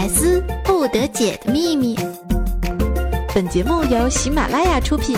[0.00, 1.94] 百思不得解的秘密。
[3.34, 5.14] 本节目由喜马拉雅出品。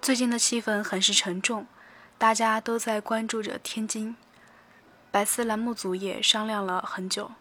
[0.00, 1.66] 最近的气氛很是沉重，
[2.16, 4.14] 大家都在关注着天津。
[5.10, 7.32] 百思栏目组也商量了很久，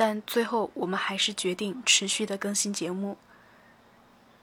[0.00, 3.18] 但最后我们还是决定持续的更新节目。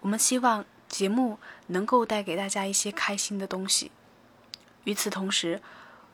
[0.01, 3.91] 我们希望节目能够带给大家一些开心的东西。
[4.83, 5.59] 与此同时，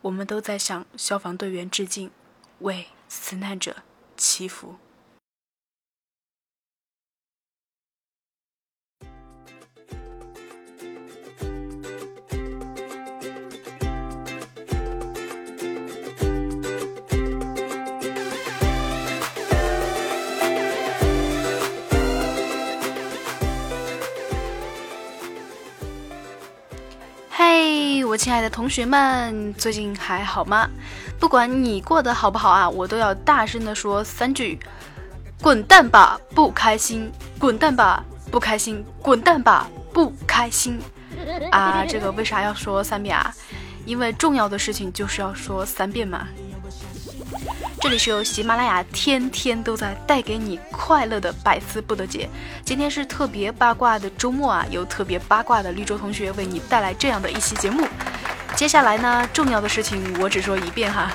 [0.02, 2.10] 我们都在向消防队员致敬，
[2.60, 3.76] 为死难者
[4.16, 4.78] 祈福。
[28.14, 30.70] 我亲爱的同学们，最近还好吗？
[31.20, 34.60] 不管你过得好不好啊，我都要大声的说三句：
[35.42, 37.12] 滚蛋吧，不开心！
[37.40, 38.86] 滚蛋吧，不开心！
[39.02, 40.80] 滚蛋吧，不开心！
[41.50, 43.34] 啊，这个为啥要说三遍啊？
[43.84, 46.28] 因为重要的事情就是要说三遍嘛。
[47.84, 52.30] 这里是由喜马拉雅天天都在带给你快乐的百思不得解。
[52.64, 57.86] 今天是特别八卦的周末啊，有特别八卦的绿洲同学为你带来这样的一期节目。
[58.56, 61.12] 接下来呢，重要的事情我只说一遍哈。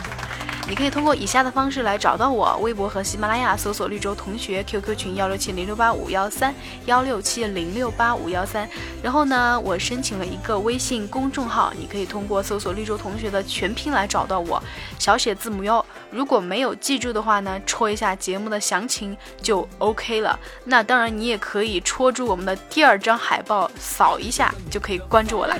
[0.68, 8.68] 你可以通过以下的方式来找到我：微博和喜马拉雅搜索“绿洲同学 ”，QQ 群幺六七零六八五幺三幺六七零六八五幺三。
[9.02, 14.62] 然后呢，我申请了一个微信公众号，你可以通过搜索“绿洲同学”的全拼来找到我，
[14.98, 15.82] 小写字母哟。
[16.10, 20.38] 如果没有记住的话呢，戳一下节目的详情就 OK 了。
[20.64, 25.56] 那当然，你也可以戳住我们的第二张海报，扫一下就可以关注我了。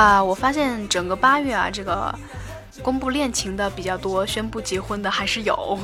[0.00, 2.18] 啊，我发现整个八月啊，这个
[2.82, 5.78] 公布恋情的比较多，宣布结婚的还是有。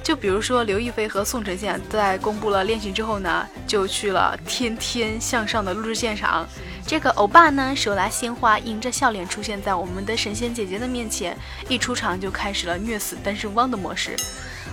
[0.00, 6.46] 就比如说刘亦菲和宋承宪在公布了恋情之后呢，就去了《天天向上》的录制现场。
[6.86, 11.36] 这个欧巴呢，手拿鲜花，迎着笑脸出现在我们的神仙姐姐的面前，
[11.68, 14.14] 一出场就开始了虐死单身汪的模式。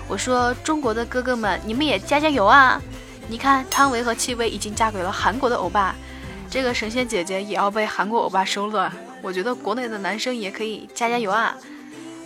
[0.07, 2.79] 我说中国的哥哥们，你们也加加油啊！
[3.27, 5.95] 你看汤唯和戚薇已经嫁给了韩国的欧巴。
[6.55, 8.89] 这个神仙姐姐也要被韩国欧巴收了，
[9.21, 11.53] 我觉得国内的男生也可以加加油啊！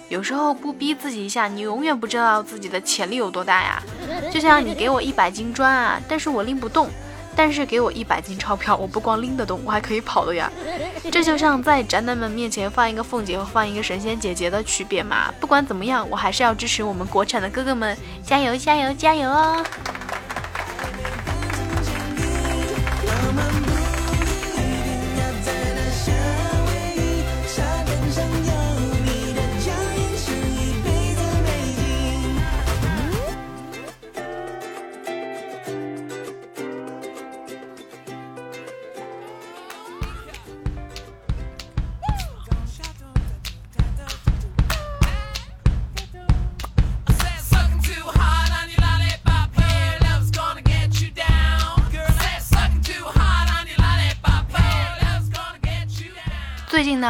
[0.08, 3.82] 有时候不逼自己一下，你永远不知道自己的潜力有多大呀。
[4.32, 6.90] 就像你给我一百斤砖啊，但是我拎不动；
[7.36, 10.48] 但是给我一百斤钞票，我不光拎得动，我还可以跑的呀。
[11.12, 15.34] 这就像在宅男们面前放一个凤姐和放一个神仙姐姐的区别嘛。
[15.40, 19.66] 不管怎么样，我还是要支持我们国产的哥哥们，加油加油加油哦！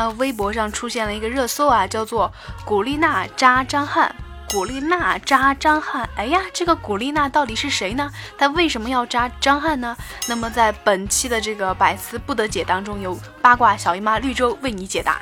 [0.08, 2.32] 微博上出现了一个热搜啊，叫做
[2.64, 4.16] “古力娜扎张翰”。
[4.52, 8.10] 古力娜扎张翰，哎呀，这个古力娜到底是谁呢？
[8.36, 9.96] 她为什么要扎张翰呢？
[10.28, 15.22] 那么在本期的这个百思不得解当中，有八卦小姨妈绿洲为你解答。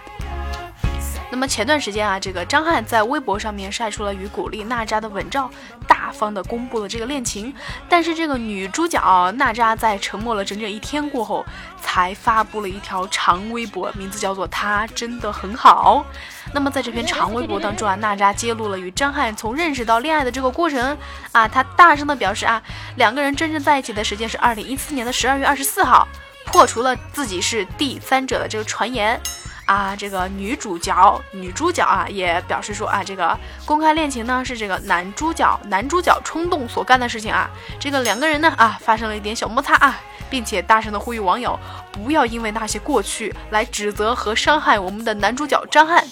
[1.29, 5.49] 那么前段时间啊，这个张翰在微博上面晒出了与古力娜扎的吻照，
[5.85, 7.53] 大方的公布了这个恋情。
[7.89, 11.45] 但是这个女主角娜扎在沉默了整整一天过后，
[11.81, 16.05] 才发布了一条长微博，名字叫做“她真的很好”。
[16.53, 20.97] 那么在这篇长微博当中啊，娜扎揭露了与张翰从认识到恋爱的这个过程
[21.33, 22.61] 啊，她大声的表示啊，
[22.95, 26.07] 两个人真正在一起的时间是二零一四年的十二月二十四号，
[26.45, 29.19] 破除了自己是第三者的这个传言。
[29.67, 37.49] 啊，这个女主角女主角啊也表示说啊，这个公开恋情呢是这个男主角男主角冲动所干的事情啊。
[37.79, 39.99] 这个两个人呢啊发生了一点小摩擦啊，
[40.29, 41.59] 并且大声的呼吁网友
[41.91, 46.03] 不要因为那些过去来指责和伤害我们的男主角张翰。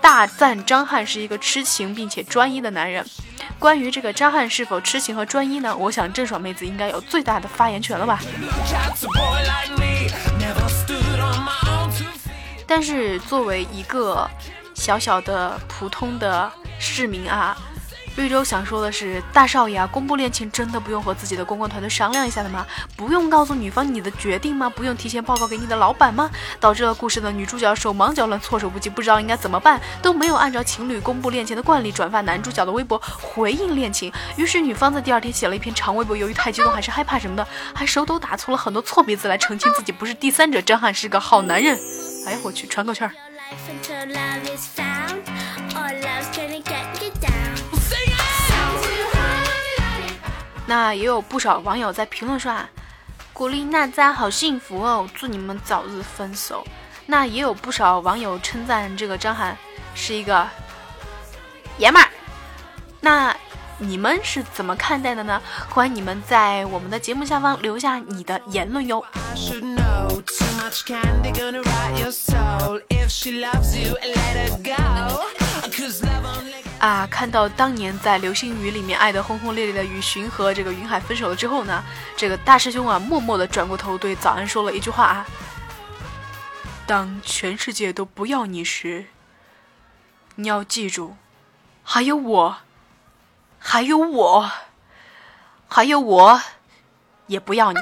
[0.00, 3.04] 大赞张翰是一个痴情并且专一的男人。
[3.58, 5.76] 关于这个张翰是否痴情和专一呢？
[5.76, 8.20] 我想郑爽妹子应该有最大的发言权了吧。
[12.68, 14.30] 但是作为一个
[14.74, 17.56] 小小的普通的市民啊。
[18.16, 22.66] 绿洲想说的是，大少爷啊，公布恋情真的不用和自己的公关团队商量一下的吗？
[22.96, 24.68] 不用告诉女方你的决定吗？
[24.68, 26.28] 不用提前报告给你的老板吗？
[26.58, 34.12] 导致了故事的女主角手忙脚乱、措手不及，不知道应该怎么办，都没有按照情侣公布恋情的惯例转发男主角的微博回应恋情。
[34.34, 41.78] 于是女方在第二天写了一篇长微博，由于太激动还是害怕什么的，还手抖打出了很多错别字来澄清自己不是第三者，张翰是个好男人。
[42.28, 43.14] 哎呀，我去，传个圈儿。
[50.66, 52.68] 那也有不少网友在评论说啊，
[53.32, 56.62] 古力娜扎好幸福哦，祝你们早日分手。
[57.06, 59.56] 那也有不少网友称赞这个张翰
[59.94, 60.46] 是一个
[61.78, 62.10] 爷们儿。
[63.00, 63.34] 那
[63.80, 65.40] 你们是怎么看待的呢？
[65.68, 69.04] 欢迎你们在我们的节目下方留下你的言论哟。
[76.80, 81.84] 啊，看到当年在《流星雨》里面爱得轰轰烈烈的雨荨和这个云海分手了之后呢，
[82.16, 85.26] 这个大师兄啊，默默的转过头对早安说了一句话啊
[86.84, 89.06] ：“当全世界都不要你时，
[90.34, 91.16] 你要记住，
[91.84, 92.58] 还有我，
[93.58, 94.50] 还有我，
[95.68, 96.40] 还有我，
[97.26, 97.78] 也不要你。”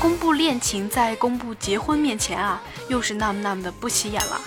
[0.00, 4.40] 公布恋情在公布结婚面前啊，又是那么那么的不起眼了。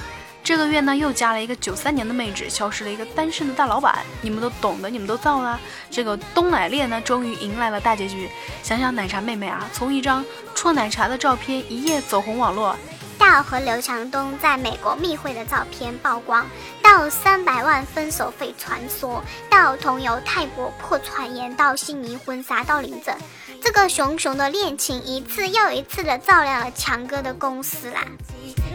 [0.49, 3.99] 这个月呢，又加了一个九三年的妹纸，消失了一个单身的大老板。
[4.19, 5.61] 你们都懂的，你们都造了。
[5.91, 8.27] 这个东奶恋呢，终于迎来了大结局。
[8.63, 10.25] 想想奶茶妹妹啊，从一张
[10.55, 12.75] 戳奶茶的照片一夜走红网络，
[13.19, 16.43] 到和刘强东在美国密会的照片曝光，
[16.81, 23.15] 到三百万分手费传说，到同游泰国破传言，到悉尼婚纱到领证。
[23.61, 28.03] 这个熊熊的恋情一次又一次的照亮了强哥的公司啦。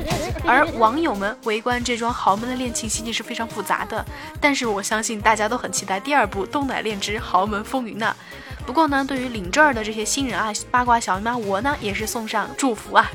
[0.47, 4.05] 而网友们围观这桩豪门的恋情，心情是非常复杂的。
[4.41, 8.15] 但是我相信大家都很期待第二部《东奶恋之豪门风云》呢。
[8.67, 13.11] 不过呢，对于领证儿的这些新人啊，八卦小姨妈我呢也是送上祝福啊。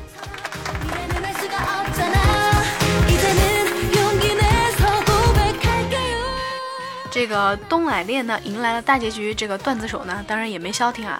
[7.11, 11.19] 这个东奶恋呢迎来了大结局，这个段子手呢当然也没消停啊。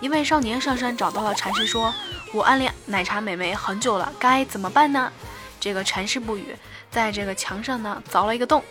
[0.00, 1.92] 一位少年上山找到了禅师，说
[2.34, 5.10] ：“我暗恋奶茶美眉很久了，该怎么办呢？”
[5.58, 6.54] 这个禅师不语，
[6.90, 8.62] 在这个墙上呢凿了一个洞。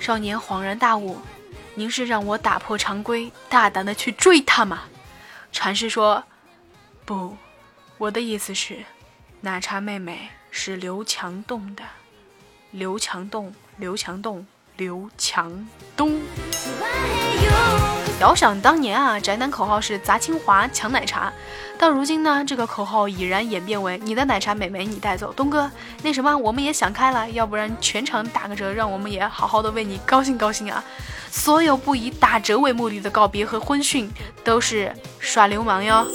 [0.00, 1.18] 少年恍然大悟
[1.76, 4.84] ：“您是让我打破常规，大胆的去追她吗？”
[5.52, 6.24] 禅师说
[7.04, 7.36] ：“不，
[7.98, 8.84] 我的意思是，
[9.42, 11.84] 奶茶妹妹是刘强东的。
[12.70, 14.46] 刘强东，刘强东，
[14.76, 15.66] 刘强
[15.96, 16.20] 东。”
[18.20, 21.32] 遥想当年啊，宅男口号是砸清华抢奶茶，
[21.76, 25.32] 到如今呢，这个口号已然演变为你的奶茶美眉你带走。
[25.32, 25.68] 东哥，
[26.04, 30.84] 那什么，我们也想开了，要不然全场打个折，让我们也好好的为你高兴高兴啊！
[31.32, 34.08] 所有不以打折为目的的告别和婚讯，
[34.44, 36.06] 都是耍流氓哟。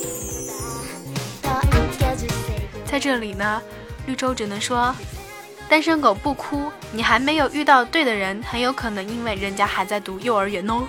[2.86, 3.62] 在这里呢，
[4.06, 4.96] 绿洲只能说，
[5.70, 10.88] 单身狗不哭，你还没有遇到对的人，很有可能因为人家还在读幼儿园哦。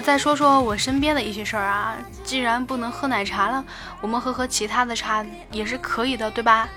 [0.00, 1.96] 再说说我身边的一些事儿啊。
[2.24, 3.64] 既然不能喝奶茶了，
[4.00, 6.68] 我们喝喝其他的茶也是可以的，对吧？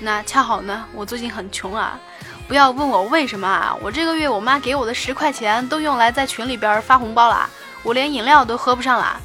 [0.00, 1.98] 那恰好呢，我最近很穷啊。
[2.46, 7.48] 不要问我为什么啊，我这个月我妈给我的十块钱都用来在群里边发红包了，
[7.82, 9.18] 我连饮料都喝不上了。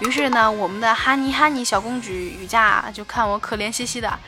[0.00, 4.18] 于是呢，我们的哈尼哈尼小公举雨佳就看我可怜兮兮的，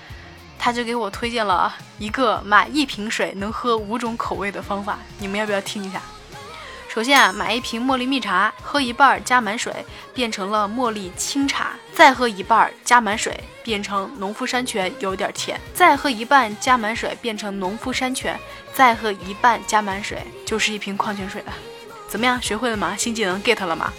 [0.58, 6.00] 她就给我推荐了一个买一瓶水能喝五种口味的方法，你们要不要听一下？
[6.94, 9.74] 首先啊，买一瓶茉莉蜜茶，喝一半加满水，
[10.14, 18.38] 变成了茉莉清茶；再喝一半加满水，变成农夫山泉，有点甜；再喝一半加满水，变成农夫山泉，
[18.72, 21.52] 再喝一半加满水，就是一瓶矿泉水了。
[22.06, 22.94] 怎么样，学会了吗？
[22.96, 23.92] 新技能 get 了吗？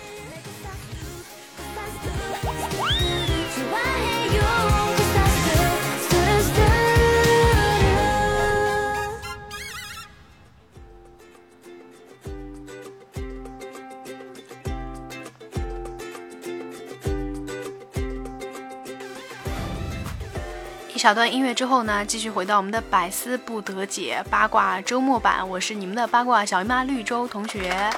[20.96, 25.46] 一小段音乐之后呢，继续回到我们的百思不得解八卦周末版。
[25.48, 27.90] 我是你们的八卦小姨妈绿洲同学。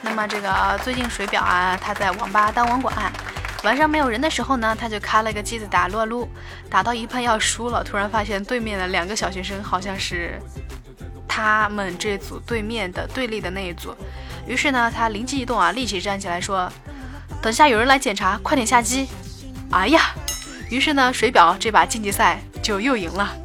[0.00, 2.96] 那么这个最近水表啊，他在网吧当网管，
[3.62, 6.26] 晚上没有人的时候呢，他就开了个机子打撸啊撸，
[6.70, 10.40] 打到一半要输了，突然发现对面的两个小学生好像是
[11.28, 13.94] 他们这组对面的对立的那一组。
[14.46, 16.72] 于是呢，他灵机一动啊，立即站起来说
[17.42, 19.08] ：“等下有人来检查，快点下机。”
[19.72, 20.00] 哎呀！
[20.70, 23.36] 于是呢，水表这把晋级赛就又赢了。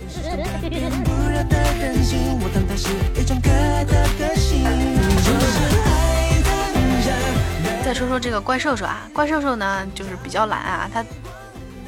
[7.83, 11.03] 再说说这个怪兽兽啊，怪兽兽呢就是比较懒啊，他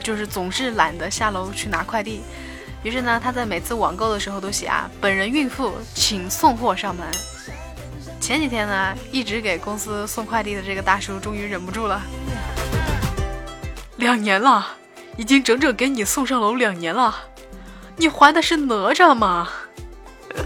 [0.01, 2.23] 就是总是懒得下楼去拿快递。
[2.81, 7.05] 于是呢，他在每次网购的时候都写啊，本人孕妇，请送货上门。
[8.19, 12.01] 前几天呢，一直给公司送快递的这个大叔终于忍不住了，
[13.97, 14.65] 两年了。
[15.17, 17.15] 已经整整给你送上楼两年了，
[17.95, 19.49] 你还的是哪吒吗？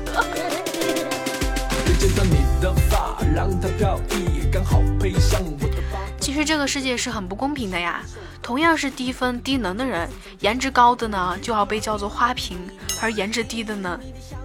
[6.20, 8.02] 其实这个世界是很不公平的呀，
[8.42, 10.10] 同样是低分低能的人，
[10.40, 12.58] 颜值高的呢就要被叫做花瓶，
[13.02, 14.00] 而颜值低的呢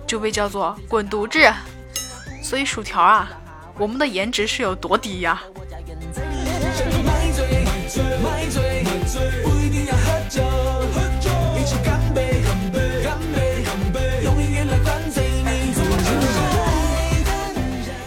[0.06, 1.38] 就被叫做滚犊子。
[2.42, 3.28] 所以薯条啊，
[3.78, 5.40] 我们的颜值是有多低呀？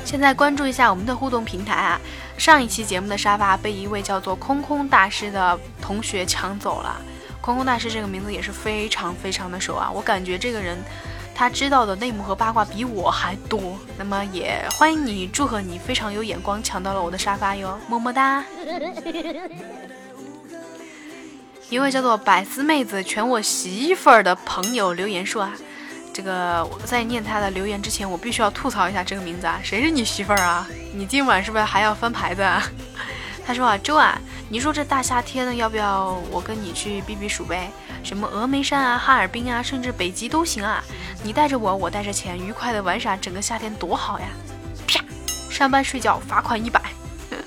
[0.10, 2.02] 现在关注一下我们的互动平台啊！
[2.36, 7.00] 上一期节目的沙发被一位叫做空空大师的同学抢走了。
[7.40, 9.88] 空空大师这个名字也是非常非常的熟啊！
[9.94, 10.80] 我感觉这个人
[11.36, 13.78] 他知道的内幕和八卦比我还多。
[14.00, 18.44] 那么也欢迎你，祝贺你非常有眼光，抢到了我的沙发哟，么么哒！
[21.70, 25.56] 一位叫做百思妹子全我媳妇儿的朋友留言说啊。
[26.20, 29.58] 这个在念他的留言之前，我必须要吐槽一下这个名字啊！
[29.64, 30.68] 谁是你媳妇儿啊？
[30.94, 32.42] 你今晚是不是还要翻牌子？
[32.42, 32.62] 啊？
[33.48, 37.72] 他说啊，周啊，你说这大夏天的，要不要我跟你去避避暑呗？
[38.04, 40.84] 什么峨眉山啊、哈尔滨啊，甚至北极都行啊！
[41.24, 44.28] 你带着我，我带着钱，愉快的玩耍整个夏天多好呀！
[44.88, 45.02] 啪，
[45.50, 46.82] 上班睡觉罚款一百。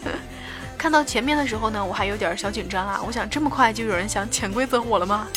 [0.79, 5.29] 看到前面的时候呢，我还有点小紧张啊，我想这么快就有人想潜规则我了吗？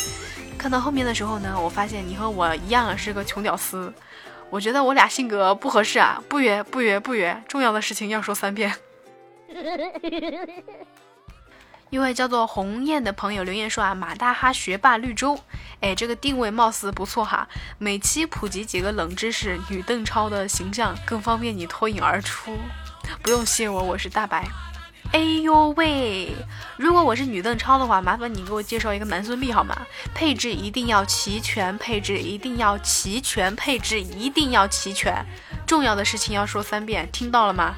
[0.66, 3.94] 看到后面的时候呢，我发现你和我一样是个穷屌丝，
[4.50, 6.20] 我觉得我俩性格不合适啊！
[6.28, 8.74] 不约不约不约，重要的事情要说三遍。
[11.90, 15.38] 一位叫做鸿雁的朋友留言说啊，马大哈学霸绿洲，
[15.78, 17.46] 哎，这个定位貌似不错哈，
[17.78, 22.58] 每期普及几个冷知识，女邓超的形象更方便你脱颖而出。
[23.22, 24.44] 不用谢我，我是大白。
[25.12, 26.34] 哎呦喂！
[26.76, 29.74] 如果我是女邓超的话，麻烦你给我介绍一个男孙俪好吗？
[30.14, 35.24] 配置一定要齐全，配置一定要齐全，配置一定要齐全。
[35.66, 37.74] 重要的事情要说三遍，听到了吗？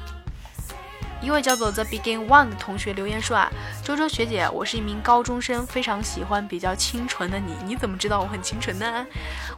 [1.21, 3.51] 一位叫做 The Begin One 的同学留言说啊，
[3.83, 7.53] 周周学姐，我是一名高中生，非常喜欢比较清纯的你。
[7.65, 9.05] 你怎么知道我很清纯呢？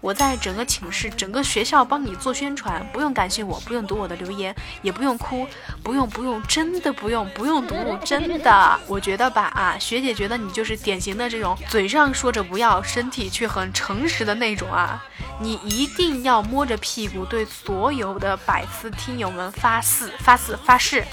[0.02, 5.48] 我在整个寝室、整个学校帮你做宣传，不用感谢我，不用读我的留言，也不用哭，
[5.84, 8.80] 不用不用，真的不用不用读，真的。
[8.88, 15.04] 我觉得吧啊，学姐觉得你就是典型的这种嘴上说着不要，身体却很诚实的那种啊。
[15.40, 21.06] 你一定要摸着屁股对所有的百思听友们发誓发誓发誓。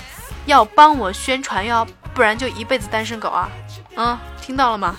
[0.47, 3.49] 要帮我宣传哟，不然就一辈子单身狗啊！
[3.97, 4.97] 嗯，听到了吗？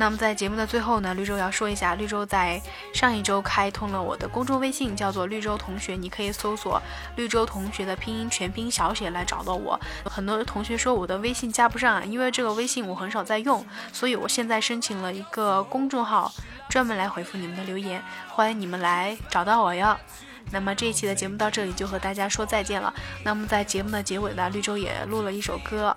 [0.00, 2.62] 那么在节目的最后呢，绿洲要说一下，绿洲在
[2.94, 6.80] 上一周开通了我的公众微信，叫做绿洲同学，你可以搜索
[7.16, 9.80] 绿洲同学的拼音全拼小写来找到我。
[10.04, 16.32] 很多同学说我的微信加不上，因为这个微信我很少在用，所以我现在申请了一个公众号，
[16.68, 19.98] 专门来回复你们的留言，欢迎你们来找到我哟。
[20.50, 22.92] 那么这一期的节目到这里就和大家说再见了。
[23.24, 25.94] 那么在节目的结尾呢，绿洲也录了一首歌，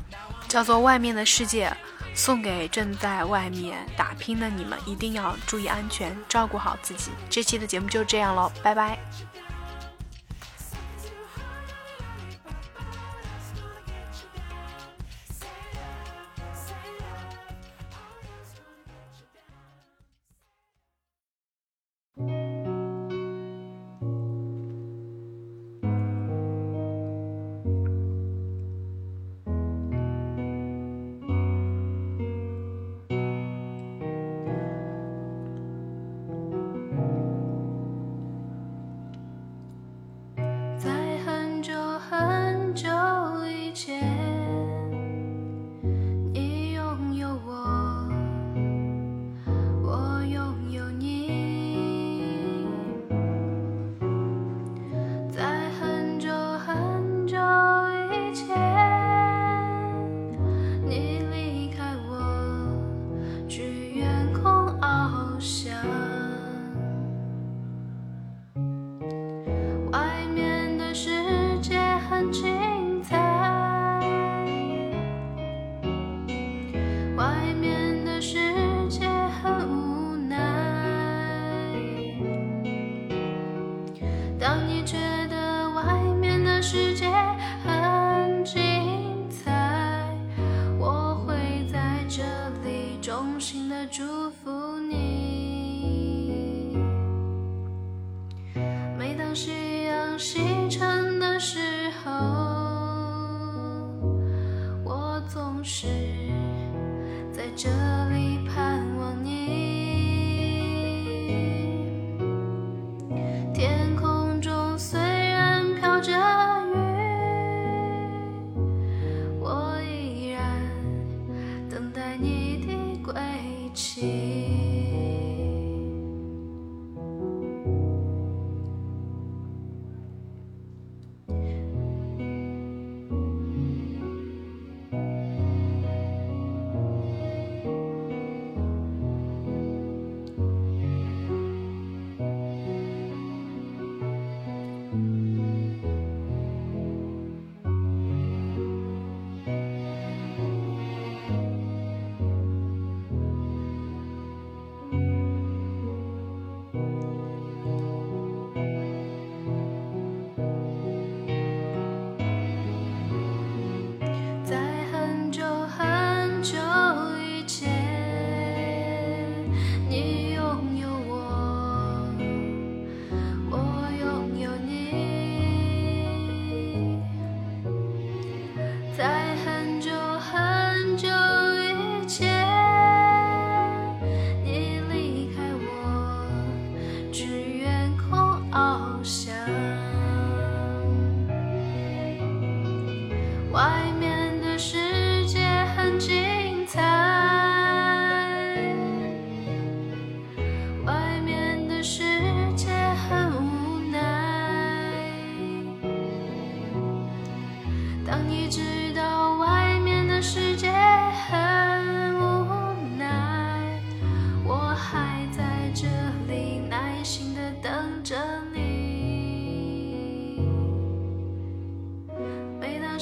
[0.47, 1.67] 叫做《外面的世界》，
[2.13, 7.11] 送给正在外面打拼的你们，一定要注意安全，照顾好自己。
[7.29, 8.97] 这期的节目就这样喽，拜拜。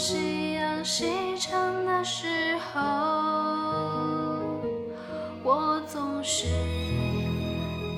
[0.02, 2.80] 夕阳西沉的时候
[5.44, 6.48] 我总是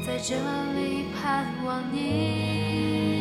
[0.04, 0.34] 在这
[0.74, 3.21] 里盼望你。